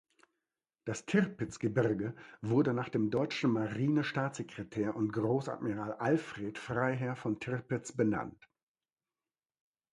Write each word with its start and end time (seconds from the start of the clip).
Das 0.85 1.05
Tirpitz-Gebirge 1.05 2.15
wurde 2.41 2.73
nach 2.73 2.89
dem 2.89 3.11
deutschen 3.11 3.51
Marinestaatssekretär 3.51 4.95
und 4.95 5.11
Großadmiral 5.13 5.93
Alfred 5.93 6.57
Freiherr 6.57 7.15
von 7.15 7.39
Tirpitz 7.39 7.91
benannt. 7.91 8.49